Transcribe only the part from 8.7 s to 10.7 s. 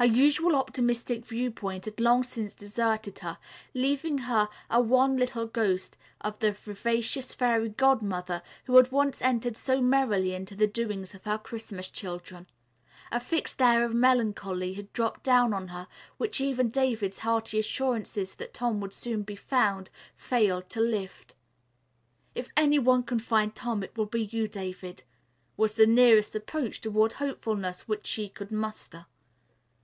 had once entered so merrily into the